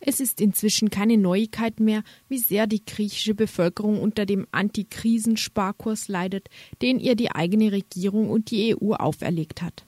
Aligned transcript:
Es 0.00 0.18
ist 0.18 0.40
inzwischen 0.40 0.88
keine 0.88 1.18
Neuigkeit 1.18 1.78
mehr, 1.78 2.02
wie 2.28 2.38
sehr 2.38 2.66
die 2.66 2.84
griechische 2.84 3.34
Bevölkerung 3.34 4.00
unter 4.00 4.24
dem 4.24 4.46
Antikrisensparkurs 4.50 6.08
leidet, 6.08 6.48
den 6.80 6.98
ihr 6.98 7.14
die 7.14 7.30
eigene 7.30 7.70
Regierung 7.70 8.30
und 8.30 8.50
die 8.50 8.74
EU 8.74 8.94
auferlegt 8.94 9.60
hat. 9.60 9.84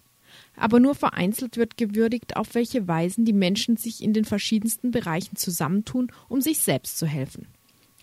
Aber 0.54 0.80
nur 0.80 0.94
vereinzelt 0.94 1.56
wird 1.56 1.78
gewürdigt, 1.78 2.36
auf 2.36 2.54
welche 2.54 2.86
Weisen 2.86 3.24
die 3.24 3.32
Menschen 3.32 3.78
sich 3.78 4.02
in 4.02 4.12
den 4.12 4.26
verschiedensten 4.26 4.90
Bereichen 4.90 5.36
zusammentun, 5.36 6.12
um 6.28 6.42
sich 6.42 6.58
selbst 6.58 6.98
zu 6.98 7.06
helfen. 7.06 7.46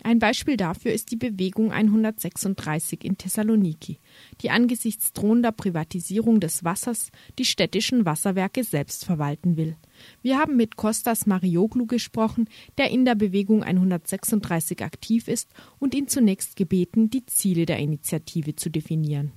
Ein 0.02 0.18
Beispiel 0.18 0.56
dafür 0.56 0.92
ist 0.92 1.10
die 1.10 1.16
Bewegung 1.16 1.72
136 1.72 3.04
in 3.04 3.18
Thessaloniki, 3.18 3.98
die 4.40 4.50
angesichts 4.50 5.12
drohender 5.12 5.52
Privatisierung 5.52 6.40
des 6.40 6.64
Wassers 6.64 7.10
die 7.38 7.44
städtischen 7.44 8.06
Wasserwerke 8.06 8.64
selbst 8.64 9.04
verwalten 9.04 9.56
will. 9.56 9.76
Wir 10.22 10.38
haben 10.38 10.56
mit 10.56 10.76
Kostas 10.76 11.26
Marioglu 11.26 11.86
gesprochen, 11.86 12.48
der 12.78 12.90
in 12.90 13.04
der 13.04 13.14
Bewegung 13.14 13.62
136 13.62 14.82
aktiv 14.82 15.28
ist 15.28 15.50
und 15.78 15.94
ihn 15.94 16.08
zunächst 16.08 16.56
gebeten, 16.56 17.10
die 17.10 17.26
Ziele 17.26 17.66
der 17.66 17.78
Initiative 17.78 18.56
zu 18.56 18.70
definieren. 18.70 19.32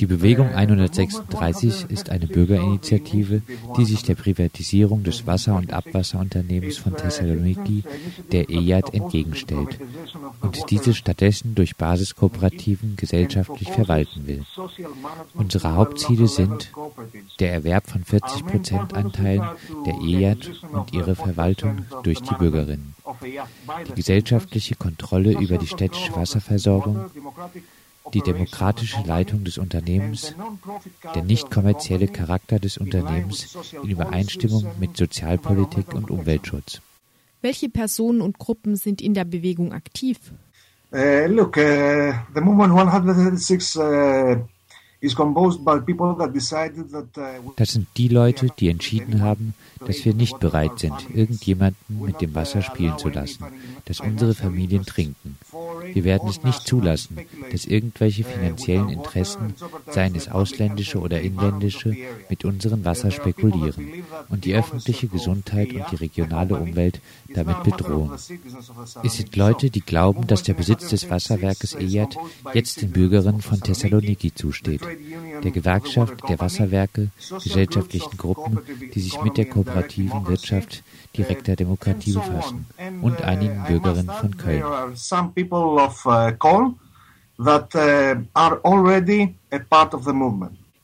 Die 0.00 0.06
Bewegung 0.06 0.50
136 0.50 1.86
ist 1.88 2.10
eine 2.10 2.28
Bürgerinitiative, 2.28 3.42
die 3.76 3.84
sich 3.84 4.04
der 4.04 4.14
Privatisierung 4.14 5.02
des 5.02 5.26
Wasser- 5.26 5.56
und 5.56 5.72
Abwasserunternehmens 5.72 6.78
von 6.78 6.96
Thessaloniki, 6.96 7.82
der 8.30 8.48
EJAD, 8.48 8.94
entgegenstellt 8.94 9.80
und 10.40 10.70
diese 10.70 10.94
stattdessen 10.94 11.56
durch 11.56 11.74
Basiskooperativen 11.76 12.94
gesellschaftlich 12.96 13.72
verwalten 13.72 14.28
will. 14.28 14.44
Unsere 15.34 15.74
Hauptziele 15.74 16.28
sind 16.28 16.70
der 17.40 17.52
Erwerb 17.52 17.90
von 17.90 18.04
40 18.04 18.46
Prozent 18.46 18.94
Anteilen 18.94 19.42
der 19.84 19.94
EJAD 19.94 20.50
und 20.72 20.92
ihre 20.92 21.16
Verwaltung 21.16 21.86
durch 22.04 22.22
die 22.22 22.34
Bürgerinnen, 22.34 22.94
die 23.88 23.94
gesellschaftliche 23.94 24.76
Kontrolle 24.76 25.32
über 25.32 25.58
die 25.58 25.66
städtische 25.66 26.14
Wasserversorgung, 26.14 27.10
die 28.14 28.22
demokratische 28.22 29.02
Leitung 29.06 29.44
des 29.44 29.58
Unternehmens, 29.58 30.34
der 31.14 31.22
nicht 31.22 31.50
kommerzielle 31.50 32.08
Charakter 32.08 32.58
des 32.58 32.78
Unternehmens 32.78 33.56
in 33.82 33.90
Übereinstimmung 33.90 34.66
mit 34.80 34.96
Sozialpolitik 34.96 35.94
und 35.94 36.10
Umweltschutz. 36.10 36.80
Welche 37.42 37.68
Personen 37.68 38.20
und 38.20 38.38
Gruppen 38.38 38.76
sind 38.76 39.00
in 39.00 39.14
der 39.14 39.24
Bewegung 39.24 39.72
aktiv? 39.72 40.18
Uh, 40.90 41.26
look, 41.28 41.56
uh, 41.58 42.12
the 42.34 42.40
movement 42.40 42.72
136 42.72 43.76
uh, 43.76 44.48
Uh, 45.00 45.12
das 47.54 47.68
sind 47.70 47.86
die 47.96 48.08
Leute, 48.08 48.48
die 48.58 48.68
entschieden 48.68 49.22
haben, 49.22 49.54
dass 49.86 50.04
wir 50.04 50.12
nicht 50.12 50.40
bereit 50.40 50.80
sind, 50.80 50.94
irgendjemanden 51.14 52.00
mit 52.00 52.20
dem 52.20 52.34
Wasser 52.34 52.62
spielen 52.62 52.98
zu 52.98 53.08
lassen, 53.08 53.44
das 53.84 54.00
unsere 54.00 54.34
Familien 54.34 54.84
trinken. 54.84 55.27
Wir 55.92 56.04
werden 56.04 56.28
es 56.28 56.42
nicht 56.42 56.66
zulassen, 56.66 57.18
dass 57.50 57.64
irgendwelche 57.64 58.24
finanziellen 58.24 58.88
Interessen, 58.88 59.54
seien 59.86 60.14
es 60.14 60.28
ausländische 60.28 60.98
oder 60.98 61.20
inländische, 61.20 61.96
mit 62.28 62.44
unserem 62.44 62.84
Wasser 62.84 63.10
spekulieren 63.10 64.04
und 64.28 64.44
die 64.44 64.54
öffentliche 64.54 65.08
Gesundheit 65.08 65.72
und 65.72 65.84
die 65.90 65.96
regionale 65.96 66.56
Umwelt 66.56 67.00
damit 67.34 67.62
bedrohen. 67.62 68.12
Es 69.02 69.14
sind 69.14 69.36
Leute, 69.36 69.70
die 69.70 69.80
glauben, 69.80 70.26
dass 70.26 70.42
der 70.42 70.54
Besitz 70.54 70.88
des 70.88 71.10
Wasserwerkes 71.10 71.74
Eyad 71.74 72.16
jetzt 72.54 72.82
den 72.82 72.90
Bürgerinnen 72.90 73.42
von 73.42 73.60
Thessaloniki 73.60 74.34
zusteht 74.34 74.82
der 75.42 75.50
Gewerkschaft, 75.50 76.28
der 76.28 76.40
Wasserwerke, 76.40 77.10
gesellschaftlichen 77.42 78.16
Gruppen, 78.16 78.58
die 78.94 79.00
sich 79.00 79.20
mit 79.22 79.36
der 79.36 79.46
kooperativen 79.46 80.26
Wirtschaft 80.26 80.82
direkter 81.16 81.56
Demokratie 81.56 82.12
befassen 82.12 82.66
und 83.02 83.22
einigen 83.22 83.62
Bürgerinnen 83.64 84.10
von 84.10 84.36
Köln. 84.36 84.62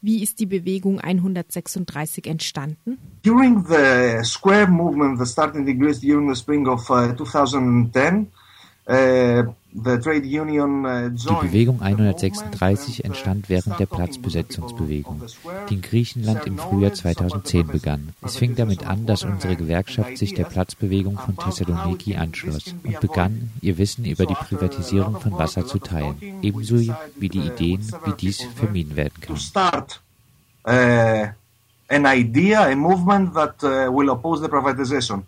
Wie 0.03 0.23
ist 0.23 0.39
die 0.39 0.47
Bewegung 0.47 1.01
136 1.01 2.27
entstanden? 2.27 2.99
During 3.23 3.65
the 3.67 4.23
Square 4.23 4.69
movement 4.69 5.19
that 5.19 5.29
started 5.29 5.67
in 5.67 5.79
Greece 5.79 6.01
during 6.01 6.29
the 6.29 6.39
spring 6.39 6.67
of 6.69 6.91
uh, 6.91 7.15
2010, 7.17 8.27
uh, 8.27 8.29
Uh, 8.87 9.45
die 9.77 9.81
Bewegung 9.81 11.83
136 11.83 13.05
entstand 13.05 13.49
während 13.49 13.81
der 13.81 13.87
Platzbesetzungsbewegung, 13.87 15.23
die 15.69 15.75
in 15.75 15.83
Griechenland 15.83 16.47
im 16.47 16.59
Frühjahr 16.59 16.95
2010 16.95 17.67
begann. 17.67 18.11
Es 18.23 18.37
fing 18.37 18.55
damit 18.55 18.87
an, 18.87 19.05
dass 19.07 19.25
unsere 19.25 19.57
Gewerkschaft 19.57 20.17
sich 20.17 20.35
der 20.35 20.45
Platzbewegung 20.45 21.19
von 21.19 21.37
Thessaloniki 21.37 22.15
anschloss 22.15 22.73
und 22.85 23.01
begann, 23.01 23.51
ihr 23.63 23.77
Wissen 23.77 24.05
über 24.05 24.27
die 24.27 24.35
Privatisierung 24.35 25.21
von 25.21 25.33
Wasser 25.33 25.67
zu 25.67 25.81
teilen, 25.81 26.23
ebenso 26.41 26.77
wie 27.17 27.29
die 27.29 27.41
Ideen, 27.41 27.81
wie 28.05 28.13
dies 28.13 28.45
vermieden 28.55 28.95
werden 28.95 29.21
kann. 29.21 29.37
Uh, 30.67 31.27
an 31.91 32.07
idea, 32.07 32.71
a 32.71 32.75
movement 32.75 33.35
that 33.35 33.63
uh, 33.63 33.93
will 33.93 34.09
oppose 34.09 34.41
the 34.41 34.49
privatization. 34.49 35.27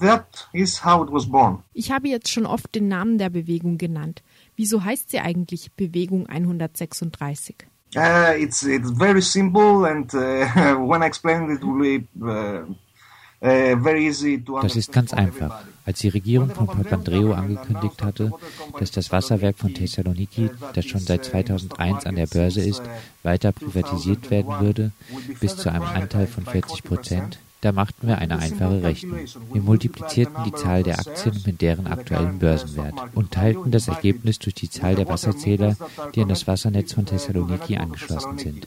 That 0.00 0.48
is 0.52 0.84
how 0.84 1.04
it 1.04 1.12
was 1.12 1.26
born. 1.26 1.58
Ich 1.74 1.90
habe 1.90 2.08
jetzt 2.08 2.30
schon 2.30 2.46
oft 2.46 2.74
den 2.74 2.88
Namen 2.88 3.18
der 3.18 3.30
Bewegung 3.30 3.78
genannt. 3.78 4.22
Wieso 4.56 4.84
heißt 4.84 5.10
sie 5.10 5.20
eigentlich 5.20 5.72
Bewegung 5.72 6.26
136? 6.26 7.56
Uh, 7.94 8.32
it's 8.38 8.62
it's 8.62 8.90
very 8.90 9.20
simple 9.20 9.86
and 9.86 10.12
uh, 10.14 10.46
when 10.88 11.02
I 11.02 11.06
explain 11.06 11.50
it 11.50 11.62
will 11.62 11.78
be 11.78 12.06
uh, 12.24 12.64
uh 12.64 14.62
das 14.62 14.76
ist 14.76 14.92
ganz 14.92 15.12
einfach. 15.12 15.64
Als 15.84 15.98
die 15.98 16.08
Regierung 16.08 16.50
von 16.50 16.68
Papandreou 16.68 17.32
angekündigt 17.32 18.02
hatte, 18.02 18.32
dass 18.78 18.92
das 18.92 19.10
Wasserwerk 19.10 19.58
von 19.58 19.74
Thessaloniki, 19.74 20.48
das 20.74 20.86
schon 20.86 21.00
seit 21.00 21.24
2001 21.24 22.06
an 22.06 22.14
der 22.14 22.28
Börse 22.28 22.60
ist, 22.60 22.82
weiter 23.24 23.50
privatisiert 23.50 24.30
werden 24.30 24.60
würde, 24.60 24.92
bis 25.40 25.56
zu 25.56 25.72
einem 25.72 25.82
Anteil 25.82 26.28
von 26.28 26.44
40 26.46 26.84
Prozent, 26.84 27.40
da 27.62 27.70
machten 27.70 28.08
wir 28.08 28.18
eine 28.18 28.38
einfache 28.38 28.82
Rechnung. 28.82 29.20
Wir 29.52 29.62
multiplizierten 29.62 30.44
die 30.44 30.52
Zahl 30.52 30.82
der 30.82 30.98
Aktien 30.98 31.40
mit 31.46 31.60
deren 31.60 31.86
aktuellen 31.86 32.40
Börsenwert 32.40 32.94
und 33.14 33.30
teilten 33.30 33.70
das 33.70 33.86
Ergebnis 33.86 34.40
durch 34.40 34.54
die 34.54 34.68
Zahl 34.68 34.96
der 34.96 35.08
Wasserzähler, 35.08 35.76
die 36.14 36.22
an 36.22 36.28
das 36.28 36.46
Wassernetz 36.48 36.92
von 36.92 37.06
Thessaloniki 37.06 37.76
angeschlossen 37.76 38.36
sind. 38.36 38.66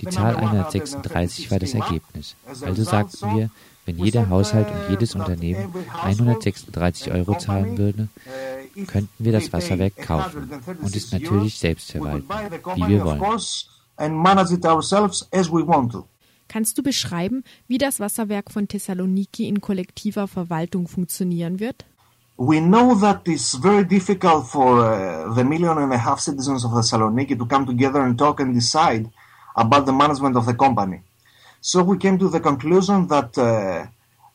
Die 0.00 0.08
Zahl 0.08 0.34
136 0.36 1.50
war 1.50 1.58
das 1.58 1.74
Ergebnis. 1.74 2.34
Also 2.62 2.82
sagten 2.82 3.36
wir, 3.36 3.50
wenn 3.84 3.98
jeder 3.98 4.30
Haushalt 4.30 4.68
und 4.68 4.90
jedes 4.90 5.14
Unternehmen 5.14 5.74
136 6.02 7.12
Euro 7.12 7.36
zahlen 7.36 7.76
würde, 7.76 8.08
könnten 8.86 9.24
wir 9.24 9.32
das 9.32 9.52
Wasserwerk 9.52 9.96
kaufen 9.96 10.50
und 10.80 10.96
es 10.96 11.12
natürlich 11.12 11.58
selbst 11.58 11.92
verwalten, 11.92 12.28
wie 12.76 12.88
wir 12.88 13.04
wollen. 13.04 13.20
Kannst 16.52 16.76
du 16.76 16.82
beschreiben, 16.82 17.44
wie 17.66 17.78
das 17.78 17.98
Wasserwerk 17.98 18.50
von 18.50 18.68
Thessaloniki 18.68 19.48
in 19.48 19.62
kollektiver 19.62 20.28
Verwaltung 20.28 20.86
funktionieren 20.86 21.60
wird? 21.60 21.86
We 22.36 22.60
know 22.60 22.94
that 23.00 23.26
it's 23.26 23.54
very 23.54 23.86
difficult 23.86 24.44
for 24.46 24.80
uh, 24.80 25.34
the 25.34 25.44
million 25.44 25.78
and 25.78 25.94
a 25.94 25.96
half 25.96 26.20
citizens 26.20 26.62
of 26.66 26.72
Thessaloniki 26.72 27.38
to 27.38 27.46
come 27.46 27.64
together 27.64 28.02
and 28.02 28.18
talk 28.18 28.40
and 28.40 28.52
decide 28.54 29.08
about 29.56 29.86
the 29.86 29.92
management 29.92 30.36
of 30.36 30.44
the 30.44 30.52
company. 30.52 31.00
So 31.62 31.82
we 31.82 31.96
came 31.96 32.18
to 32.18 32.28
the 32.28 32.40
conclusion 32.40 33.06
that 33.08 33.38
uh, 33.38 33.86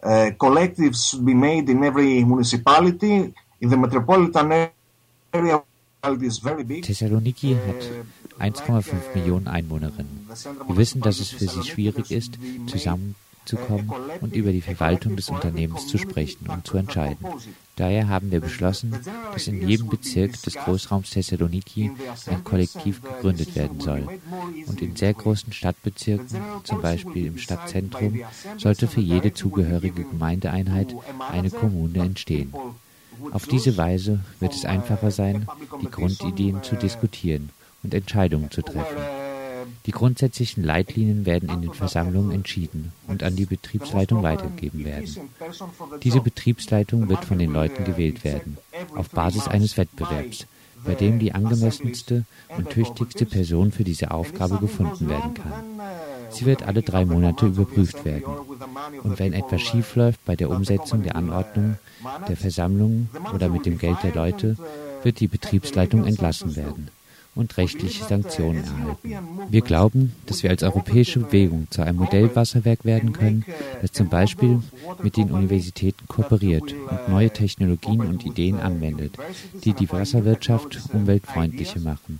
uh, 0.02 0.32
collectives 0.40 1.12
should 1.12 1.24
be 1.24 1.36
made 1.36 1.70
in 1.70 1.84
every 1.84 2.24
municipality. 2.24 3.32
In 3.62 3.70
the 3.70 3.78
metropolitan 3.78 4.72
area, 5.34 5.62
Thessaloniki 6.02 7.54
hat 7.54 7.84
1,5 8.40 9.16
Millionen 9.16 9.48
Einwohnerinnen. 9.48 10.28
Wir 10.68 10.78
wissen, 10.78 11.02
dass 11.02 11.20
es 11.20 11.30
für 11.30 11.48
sie 11.48 11.64
schwierig 11.64 12.12
ist, 12.12 12.38
zusammenzukommen 12.68 13.92
und 14.22 14.36
über 14.36 14.52
die 14.52 14.62
Verwaltung 14.62 15.16
des 15.16 15.30
Unternehmens 15.30 15.88
zu 15.88 15.98
sprechen 15.98 16.48
und 16.48 16.68
zu 16.68 16.78
entscheiden. 16.78 17.26
Daher 17.76 18.08
haben 18.08 18.32
wir 18.32 18.40
beschlossen, 18.40 18.96
dass 19.34 19.48
in 19.48 19.68
jedem 19.68 19.88
Bezirk 19.88 20.42
des 20.44 20.56
Großraums 20.56 21.12
Thessaloniki 21.12 21.92
ein 22.28 22.44
Kollektiv 22.44 23.02
gegründet 23.02 23.56
werden 23.56 23.80
soll. 23.80 24.08
Und 24.68 24.82
in 24.82 24.96
sehr 24.96 25.14
großen 25.14 25.54
Stadtbezirken, 25.54 26.42
zum 26.64 26.82
Beispiel 26.82 27.28
im 27.28 27.38
Stadtzentrum, 27.38 28.22
sollte 28.58 28.88
für 28.88 29.02
jede 29.02 29.34
zugehörige 29.34 30.04
Gemeindeeinheit 30.04 30.96
eine 31.32 31.50
Kommune 31.50 32.00
entstehen. 32.00 32.54
Auf 33.32 33.48
diese 33.48 33.78
Weise 33.78 34.20
wird 34.40 34.54
es 34.54 34.66
einfacher 34.66 35.10
sein, 35.10 35.48
die 35.82 35.90
Grundideen 35.90 36.62
zu 36.62 36.76
diskutieren 36.76 37.50
und 37.88 37.94
Entscheidungen 37.94 38.52
zu 38.52 38.62
treffen. 38.62 38.98
Die 39.86 39.92
grundsätzlichen 39.92 40.64
Leitlinien 40.64 41.26
werden 41.26 41.48
in 41.48 41.62
den 41.62 41.74
Versammlungen 41.74 42.32
entschieden 42.32 42.92
und 43.08 43.24
an 43.24 43.38
die 43.38 43.46
Betriebsleitung 43.46 44.24
weitergegeben 44.24 44.84
werden. 44.84 45.16
Diese 46.04 46.20
Betriebsleitung 46.20 47.08
wird 47.08 47.24
von 47.24 47.40
den 47.40 47.54
Leuten 47.54 47.86
gewählt 47.86 48.26
werden, 48.26 48.58
auf 48.96 49.10
Basis 49.10 49.48
eines 49.48 49.78
Wettbewerbs, 49.78 50.48
bei 50.84 50.96
dem 50.96 51.20
die 51.20 51.32
angemessenste 51.32 52.26
und 52.58 52.70
tüchtigste 52.70 53.26
Person 53.26 53.72
für 53.72 53.86
diese 53.86 54.12
Aufgabe 54.12 54.58
gefunden 54.58 55.08
werden 55.08 55.34
kann. 55.34 55.54
Sie 56.30 56.46
wird 56.46 56.64
alle 56.64 56.82
drei 56.82 57.06
Monate 57.06 57.46
überprüft 57.46 58.04
werden. 58.04 58.26
Und 59.04 59.20
wenn 59.20 59.32
etwas 59.32 59.62
schiefläuft 59.62 60.20
bei 60.26 60.36
der 60.36 60.50
Umsetzung 60.50 61.04
der 61.04 61.16
Anordnung 61.16 61.78
der 62.28 62.36
Versammlungen 62.36 63.10
oder 63.34 63.48
mit 63.48 63.66
dem 63.66 63.78
Geld 63.78 64.04
der 64.04 64.14
Leute, 64.14 64.58
wird 65.04 65.22
die 65.22 65.30
Betriebsleitung 65.30 66.04
entlassen 66.04 66.58
werden 66.58 66.90
und 67.38 67.56
rechtliche 67.58 68.04
Sanktionen 68.04 68.64
erhalten. 68.64 69.16
Wir 69.50 69.62
glauben, 69.62 70.14
dass 70.26 70.44
wir 70.44 70.50
als 70.50 70.64
europäische 70.64 71.20
Bewegung 71.20 71.68
zu 71.70 71.84
einem 71.84 71.98
Modellwasserwerk 71.98 72.84
werden 72.84 73.14
können, 73.14 73.46
das 73.82 73.92
zum 73.92 74.10
Beispiel 74.10 74.62
mit 75.04 75.18
den 75.18 75.32
Universitäten 75.32 76.08
kooperiert 76.08 76.74
und 76.74 77.10
neue 77.10 77.30
Technologien 77.30 78.02
und 78.02 78.26
Ideen 78.26 78.60
anwendet, 78.60 79.18
die 79.64 79.74
die 79.74 79.90
Wasserwirtschaft 79.92 80.80
umweltfreundlicher 80.92 81.80
machen, 81.80 82.20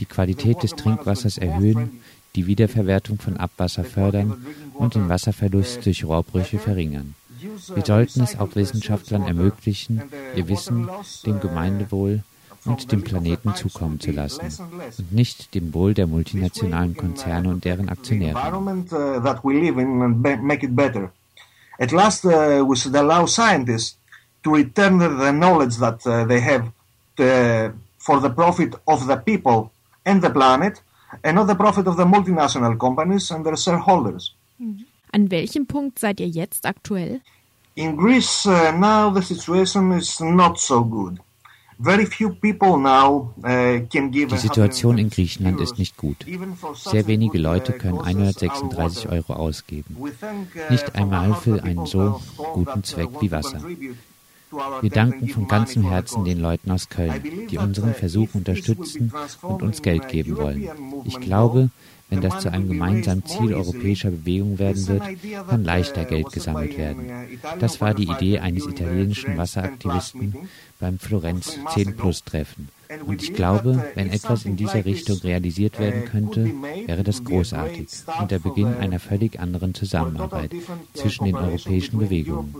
die 0.00 0.06
Qualität 0.06 0.62
des 0.62 0.74
Trinkwassers 0.74 1.38
erhöhen, 1.38 2.00
die 2.34 2.46
Wiederverwertung 2.46 3.18
von 3.18 3.36
Abwasser 3.36 3.84
fördern 3.84 4.46
und 4.74 4.94
den 4.94 5.08
Wasserverlust 5.08 5.84
durch 5.84 6.04
Rohrbrüche 6.04 6.58
verringern. 6.58 7.14
Wir 7.74 7.84
sollten 7.84 8.22
es 8.22 8.38
auch 8.38 8.56
Wissenschaftlern 8.56 9.22
ermöglichen, 9.22 10.02
ihr 10.34 10.48
Wissen 10.48 10.88
dem 11.24 11.40
Gemeindewohl 11.40 12.24
und 12.68 12.92
dem 12.92 13.02
Planeten 13.02 13.54
zukommen 13.54 13.98
zu 14.00 14.10
lassen 14.12 14.42
und 14.98 15.12
nicht 15.12 15.54
dem 15.54 15.74
Wohl 15.74 15.94
der 15.94 16.06
multinationalen 16.06 16.96
Konzerne 16.96 17.48
und 17.48 17.64
deren 17.64 17.88
Aktionäre. 17.88 18.38
At 21.80 21.92
last, 21.92 22.24
uh, 22.24 22.64
we 22.64 22.74
should 22.74 22.96
allow 22.96 23.24
scientists 23.26 23.96
to 24.42 24.50
return 24.50 24.98
the 24.98 25.30
knowledge 25.30 25.76
that 25.78 26.04
uh, 26.06 26.24
they 26.24 26.40
have 26.40 26.72
to, 27.16 27.72
for 27.98 28.20
the 28.20 28.30
profit 28.30 28.74
of 28.86 29.06
the 29.06 29.16
people 29.16 29.70
and 30.04 30.20
the 30.20 30.30
planet, 30.30 30.80
and 31.22 31.36
not 31.36 31.46
the 31.46 31.54
profit 31.54 31.86
of 31.86 31.96
the 31.96 32.04
multinational 32.04 32.76
companies 32.78 33.30
and 33.30 33.44
their 33.44 33.56
shareholders. 33.56 34.34
An 35.12 35.30
welchem 35.30 35.66
Punkt 35.66 36.00
seid 36.00 36.20
ihr 36.20 36.28
jetzt 36.28 36.66
aktuell? 36.66 37.20
In 37.76 37.96
Greece, 37.96 38.46
uh, 38.46 38.72
now 38.72 39.10
the 39.10 39.22
situation 39.22 39.92
is 39.92 40.20
not 40.20 40.58
so 40.58 40.82
good. 40.82 41.20
Uh, 41.80 41.96
Die 43.90 44.36
Situation 44.36 44.98
in 44.98 45.10
Griechenland 45.10 45.60
ist 45.60 45.78
nicht 45.78 45.96
gut. 45.96 46.26
Sehr 46.74 47.06
wenige 47.06 47.38
Leute 47.38 47.72
können 47.72 48.00
136 48.00 49.08
Euro 49.08 49.34
ausgeben. 49.34 49.96
Nicht 50.70 50.96
einmal 50.96 51.34
für 51.34 51.62
einen 51.62 51.86
so 51.86 52.20
guten 52.52 52.82
Zweck 52.82 53.10
wie 53.20 53.30
Wasser. 53.30 53.62
Wir 54.80 54.90
danken 54.90 55.28
von 55.28 55.48
ganzem 55.48 55.88
Herzen 55.88 56.24
den 56.24 56.40
Leuten 56.40 56.70
aus 56.70 56.88
Köln, 56.88 57.22
die 57.50 57.58
unseren 57.58 57.94
Versuch 57.94 58.34
unterstützen 58.34 59.12
und 59.42 59.62
uns 59.62 59.82
Geld 59.82 60.08
geben 60.08 60.36
wollen. 60.36 60.68
Ich 61.04 61.20
glaube, 61.20 61.70
wenn 62.10 62.20
das 62.22 62.40
zu 62.40 62.50
einem 62.50 62.68
gemeinsamen 62.68 63.24
Ziel 63.26 63.54
europäischer 63.54 64.10
Bewegung 64.10 64.58
werden 64.58 64.86
wird, 64.88 65.02
kann 65.48 65.64
leichter 65.64 66.04
Geld 66.04 66.32
gesammelt 66.32 66.78
werden. 66.78 67.10
Das 67.58 67.80
war 67.80 67.92
die 67.92 68.08
Idee 68.08 68.38
eines 68.38 68.66
italienischen 68.66 69.36
Wasseraktivisten 69.36 70.34
beim 70.80 70.98
Florenz 70.98 71.58
10 71.74 71.96
Plus 71.96 72.24
Treffen. 72.24 72.68
Und 73.06 73.22
ich 73.22 73.34
glaube, 73.34 73.84
wenn 73.94 74.10
etwas 74.10 74.44
in 74.44 74.56
dieser 74.56 74.84
Richtung 74.84 75.18
realisiert 75.18 75.78
werden 75.78 76.04
könnte, 76.06 76.50
wäre 76.86 77.04
das 77.04 77.22
großartig 77.22 77.88
und 78.20 78.30
der 78.30 78.38
Beginn 78.38 78.74
einer 78.74 78.98
völlig 78.98 79.38
anderen 79.38 79.74
Zusammenarbeit 79.74 80.52
zwischen 80.94 81.26
den 81.26 81.34
europäischen 81.34 81.98
Bewegungen. 81.98 82.54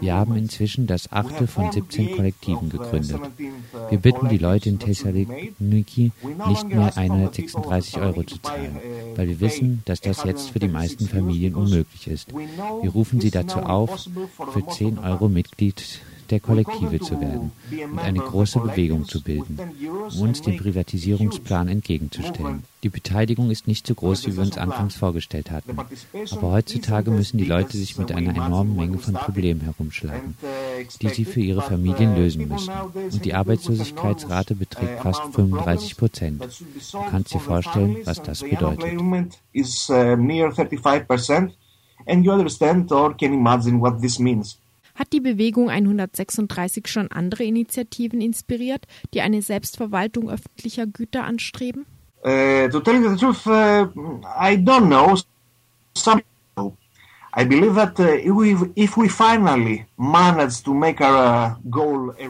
Wir 0.00 0.14
haben 0.14 0.36
inzwischen 0.36 0.86
das 0.86 1.10
achte 1.10 1.46
von 1.46 1.72
17 1.72 2.16
Kollektiven 2.16 2.68
gegründet. 2.68 3.20
Wir 3.90 3.98
bitten 3.98 4.28
die 4.28 4.38
Leute 4.38 4.68
in 4.68 4.78
Thessaloniki 4.78 6.12
nicht 6.48 6.68
mehr 6.68 6.96
136 6.96 7.96
Euro 7.98 8.22
zu 8.22 8.40
zahlen, 8.40 8.78
weil 9.16 9.28
wir 9.28 9.40
wissen, 9.40 9.82
dass 9.86 10.00
das 10.00 10.22
jetzt 10.24 10.50
für 10.50 10.60
die 10.60 10.68
meisten 10.68 11.08
Familien 11.08 11.54
unmöglich 11.54 12.06
ist. 12.06 12.32
Wir 12.32 12.90
rufen 12.90 13.20
sie 13.20 13.30
dazu 13.30 13.58
auf, 13.58 14.08
für 14.52 14.66
10 14.66 14.98
Euro 14.98 15.28
Mitglied 15.28 15.82
der 16.30 16.40
Kollektive 16.40 17.00
zu 17.00 17.20
werden 17.20 17.52
und 17.70 17.98
eine 17.98 18.18
große 18.18 18.60
Bewegung 18.60 19.06
zu 19.06 19.22
bilden, 19.22 19.58
um 20.14 20.20
uns 20.22 20.42
dem 20.42 20.56
Privatisierungsplan 20.56 21.68
entgegenzustellen. 21.68 22.64
Die 22.82 22.88
Beteiligung 22.90 23.50
ist 23.50 23.66
nicht 23.66 23.86
so 23.86 23.94
groß, 23.94 24.26
wie 24.26 24.36
wir 24.36 24.42
uns 24.42 24.58
anfangs 24.58 24.94
vorgestellt 24.94 25.50
hatten. 25.50 25.76
Aber 26.30 26.52
heutzutage 26.52 27.10
müssen 27.10 27.38
die 27.38 27.46
Leute 27.46 27.76
sich 27.76 27.96
mit 27.96 28.12
einer 28.12 28.36
enormen 28.36 28.76
Menge 28.76 28.98
von 28.98 29.14
Problemen 29.14 29.62
herumschlagen, 29.62 30.34
die 31.00 31.08
sie 31.08 31.24
für 31.24 31.40
ihre 31.40 31.62
Familien 31.62 32.14
lösen 32.14 32.46
müssen. 32.48 32.72
Und 32.94 33.24
die 33.24 33.32
Arbeitslosigkeitsrate 33.34 34.54
beträgt 34.54 35.00
fast 35.00 35.22
35 35.32 35.96
Prozent. 35.96 36.42
Du 36.92 36.98
kannst 37.10 37.32
dir 37.32 37.40
vorstellen, 37.40 37.96
was 38.04 38.22
das 38.22 38.42
bedeutet. 38.42 38.92
And 42.06 42.24
you 42.24 42.32
understand 42.32 42.92
or 42.92 43.14
can 43.14 43.32
imagine 43.32 43.80
what 43.80 44.00
this 44.02 44.18
means. 44.18 44.58
Hat 44.94 45.12
die 45.12 45.20
Bewegung 45.20 45.70
136 45.70 46.86
schon 46.86 47.10
andere 47.10 47.44
Initiativen 47.44 48.20
inspiriert, 48.20 48.86
die 49.12 49.20
eine 49.20 49.42
Selbstverwaltung 49.42 50.30
öffentlicher 50.30 50.86
Güter 50.86 51.24
anstreben? 51.24 51.86
Uh, 52.22 52.68
to 52.68 52.80
tell 52.80 52.94
you 52.94 53.10
the 53.10 53.16
truth, 53.16 53.46
uh, 53.46 53.86
I 54.24 54.56
don't 54.56 54.86
know. 54.86 55.14
Some 55.94 56.22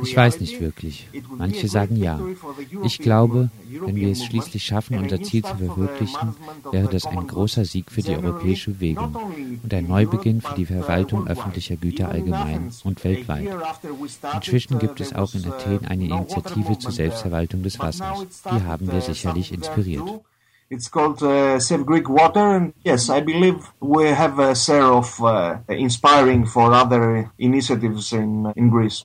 ich 0.03 0.17
weiß 0.17 0.41
nicht 0.41 0.61
wirklich. 0.61 1.09
Manche 1.37 1.69
sagen 1.69 1.97
ja. 1.97 2.19
Ich 2.83 2.99
glaube, 2.99 3.51
wenn 3.85 3.97
wir 3.97 4.13
es 4.13 4.25
schließlich 4.25 4.65
schaffen, 4.65 4.99
unser 4.99 5.23
Ziel 5.23 5.45
zu 5.45 5.55
verwirklichen, 5.57 6.35
wäre 6.71 6.89
das 6.89 7.05
ein 7.05 7.27
großer 7.27 7.67
Sieg 7.67 7.91
für 7.91 8.01
die 8.01 8.17
europäische 8.17 8.71
Bewegung 8.71 9.15
und 9.63 9.75
ein 9.75 9.89
Neubeginn 9.89 10.41
für 10.41 10.55
die 10.55 10.67
Verwaltung 10.67 11.27
öffentlicher 11.27 11.77
Güter 11.77 12.09
allgemein 12.09 12.71
und 12.85 13.05
weltweit. 13.05 13.49
Inzwischen 14.35 14.79
gibt 14.79 15.01
es 15.01 15.15
auch 15.15 15.35
in 15.35 15.45
Athen 15.47 15.85
eine 15.85 16.05
Initiative 16.05 16.79
zur 16.79 16.93
Selbstverwaltung 16.93 17.63
des 17.63 17.79
Wassers. 17.79 18.25
Die 18.51 18.63
haben 18.63 18.91
wir 18.91 19.03
sicherlich 19.03 19.53
inspiriert. 19.53 20.09
It's 20.71 20.89
called 20.89 21.23
uh, 21.23 21.61
Save 21.61 21.85
Greek 21.87 22.09
Water, 22.09 22.47
and 22.57 22.73
yes, 22.83 23.09
I 23.09 23.21
believe 23.21 23.73
we 23.81 24.05
have 24.09 24.39
a 24.39 24.55
share 24.55 24.83
of 25.01 25.23
uh, 25.23 25.59
inspiring 25.69 26.47
for 26.47 26.73
other 26.73 27.31
initiatives 27.39 28.13
in 28.13 28.53
in 28.57 28.71
Greece. 28.71 29.03